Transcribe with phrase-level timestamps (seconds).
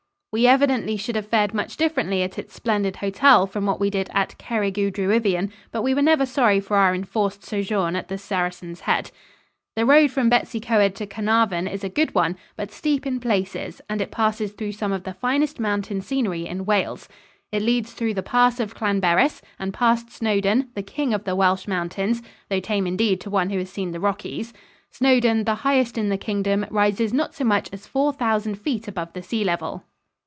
[0.33, 4.09] We evidently should have fared much differently at its splendid hotel from what we did
[4.13, 8.17] at Cerrig y Druidion, but we were never sorry for our enforced sojourn at the
[8.17, 9.11] Saracen's Head.
[9.75, 13.19] The road from Bettws y Coed to Carnarvon is a good one, but steep in
[13.19, 17.09] places, and it passes through some of the finest mountain scenery in Wales.
[17.51, 21.67] It leads through the Pass of Llanberis and past Snowdon, the king of the Welsh
[21.67, 24.53] mountains though tame indeed to one who has seen the Rockies.
[24.91, 29.11] Snowdon, the highest in the Kingdom, rises not so much as four thousand feet above
[29.11, 29.83] the sea level.